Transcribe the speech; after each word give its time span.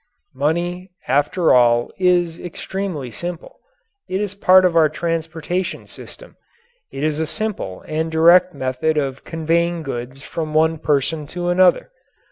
Money, 0.33 0.89
after 1.07 1.53
all, 1.53 1.91
is 1.99 2.39
extremely 2.39 3.11
simple. 3.11 3.59
It 4.09 4.19
is 4.19 4.33
a 4.33 4.37
part 4.37 4.65
of 4.65 4.75
our 4.75 4.89
transportation 4.89 5.85
system. 5.85 6.37
It 6.91 7.03
is 7.03 7.19
a 7.19 7.27
simple 7.27 7.83
and 7.87 8.11
direct 8.11 8.51
method 8.55 8.97
of 8.97 9.23
conveying 9.23 9.83
goods 9.83 10.23
from 10.23 10.55
one 10.55 10.79
person 10.79 11.27
to 11.27 11.49
another. 11.49 11.91